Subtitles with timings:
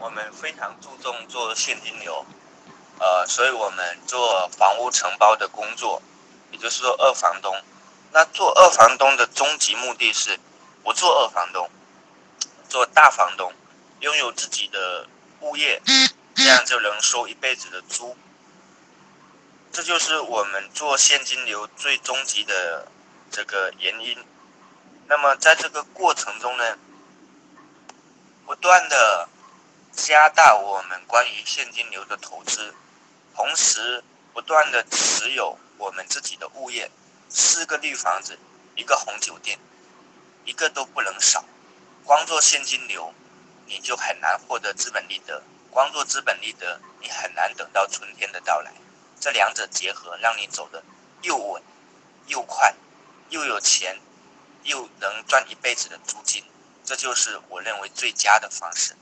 [0.00, 2.24] 我们非常注重做现金流，
[3.00, 6.00] 呃，所以我们做房屋承包的工作，
[6.52, 7.52] 也就是说二房东。
[8.12, 10.38] 那做二房东的终极目的是
[10.84, 11.68] 不做二房东，
[12.68, 13.52] 做大房东，
[14.00, 15.06] 拥有自己的
[15.40, 15.82] 物业，
[16.34, 18.16] 这样就能收一辈子的租。
[19.72, 22.86] 这就是我们做现金流最终极的
[23.32, 24.16] 这个原因。
[25.08, 26.78] 那么在这个过程中呢，
[28.46, 29.28] 不断的。
[30.06, 32.72] 加大我们关于现金流的投资，
[33.34, 34.02] 同时
[34.32, 36.88] 不断的持有我们自己的物业，
[37.28, 38.38] 四个绿房子，
[38.76, 39.58] 一个红酒店，
[40.44, 41.44] 一个都不能少。
[42.04, 43.12] 光做现金流，
[43.66, 48.72] 你就很难获得资本利得；光做资本利得，你很难等到春天的到来。
[49.20, 50.82] 这两者结合，让你走的
[51.22, 51.60] 又稳
[52.28, 52.72] 又快，
[53.30, 54.00] 又有钱，
[54.62, 56.44] 又能赚一辈子的租金，
[56.84, 58.96] 这就是我认为最佳的方式。